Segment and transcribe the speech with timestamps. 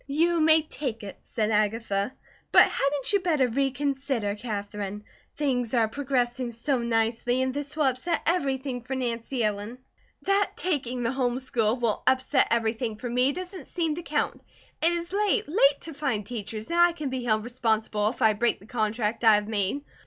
[0.07, 2.11] "You may take it," said Agatha,
[2.51, 5.03] "but hadn't you better reconsider, Katherine?
[5.37, 9.77] Things are progressing so nicely, and this will upset everything for Nancy Ellen."
[10.23, 14.41] "That taking the home school will upset everything for me, doesn't seem to count.
[14.81, 18.33] It is late, late to find teachers, and I can be held responsible if I
[18.33, 19.83] break the contract I have made.